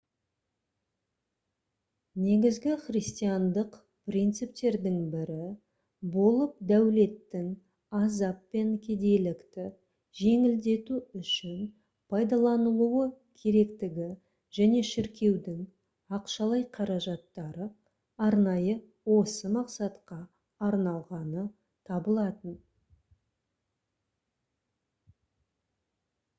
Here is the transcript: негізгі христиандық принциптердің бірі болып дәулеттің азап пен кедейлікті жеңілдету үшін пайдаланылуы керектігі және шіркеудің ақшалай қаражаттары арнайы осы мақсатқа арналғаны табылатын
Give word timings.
негізгі 2.21 2.69
христиандық 2.85 3.75
принциптердің 4.11 4.95
бірі 5.15 5.49
болып 6.15 6.55
дәулеттің 6.71 7.51
азап 7.99 8.39
пен 8.55 8.71
кедейлікті 8.87 9.67
жеңілдету 10.21 10.97
үшін 11.21 11.61
пайдаланылуы 12.15 13.05
керектігі 13.43 14.09
және 14.61 14.81
шіркеудің 14.95 15.61
ақшалай 16.19 16.67
қаражаттары 16.81 17.69
арнайы 18.31 18.77
осы 19.19 19.55
мақсатқа 19.59 20.21
арналғаны 20.71 21.45
табылатын 21.93 22.59